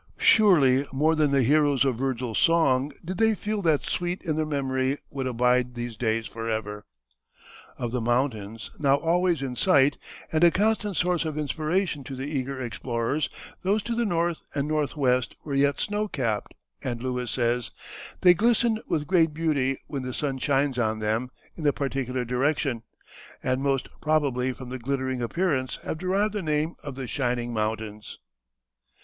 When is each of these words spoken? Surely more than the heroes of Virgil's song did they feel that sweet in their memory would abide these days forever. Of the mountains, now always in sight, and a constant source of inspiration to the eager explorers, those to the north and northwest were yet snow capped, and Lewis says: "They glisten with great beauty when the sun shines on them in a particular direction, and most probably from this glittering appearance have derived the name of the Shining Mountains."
Surely 0.17 0.83
more 0.91 1.13
than 1.13 1.29
the 1.29 1.43
heroes 1.43 1.85
of 1.85 1.95
Virgil's 1.95 2.39
song 2.39 2.91
did 3.05 3.19
they 3.19 3.35
feel 3.35 3.61
that 3.61 3.85
sweet 3.85 4.19
in 4.23 4.35
their 4.35 4.47
memory 4.47 4.97
would 5.11 5.27
abide 5.27 5.75
these 5.75 5.95
days 5.95 6.25
forever. 6.25 6.87
Of 7.77 7.91
the 7.91 8.01
mountains, 8.01 8.71
now 8.79 8.95
always 8.95 9.43
in 9.43 9.55
sight, 9.55 9.99
and 10.31 10.43
a 10.43 10.49
constant 10.49 10.97
source 10.97 11.23
of 11.23 11.37
inspiration 11.37 12.03
to 12.05 12.15
the 12.15 12.25
eager 12.25 12.59
explorers, 12.59 13.29
those 13.61 13.83
to 13.83 13.93
the 13.95 14.03
north 14.07 14.41
and 14.55 14.67
northwest 14.67 15.35
were 15.43 15.53
yet 15.53 15.79
snow 15.79 16.07
capped, 16.07 16.55
and 16.83 17.03
Lewis 17.03 17.29
says: 17.29 17.69
"They 18.21 18.33
glisten 18.33 18.79
with 18.87 19.05
great 19.05 19.35
beauty 19.35 19.77
when 19.85 20.01
the 20.01 20.15
sun 20.15 20.39
shines 20.39 20.79
on 20.79 20.97
them 20.97 21.29
in 21.55 21.67
a 21.67 21.71
particular 21.71 22.25
direction, 22.25 22.81
and 23.43 23.61
most 23.61 23.87
probably 24.01 24.51
from 24.51 24.69
this 24.69 24.81
glittering 24.81 25.21
appearance 25.21 25.77
have 25.83 25.99
derived 25.99 26.33
the 26.33 26.41
name 26.41 26.75
of 26.81 26.95
the 26.95 27.05
Shining 27.05 27.53
Mountains." 27.53 28.17